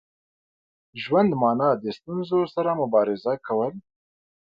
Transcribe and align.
ژوند 1.03 1.31
مانا 1.41 1.69
د 1.83 1.85
ستونزو 1.97 2.39
سره 2.55 2.71
مبارزه 2.81 3.33
کول. 3.47 3.73